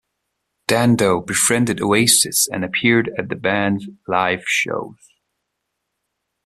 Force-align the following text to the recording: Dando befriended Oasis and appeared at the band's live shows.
Dando 0.65 1.21
befriended 1.21 1.79
Oasis 1.79 2.47
and 2.51 2.65
appeared 2.65 3.11
at 3.19 3.29
the 3.29 3.35
band's 3.35 3.87
live 4.07 4.43
shows. 4.47 4.95